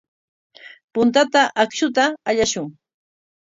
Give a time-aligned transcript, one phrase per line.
[0.95, 2.69] Puntata akshuta allashun.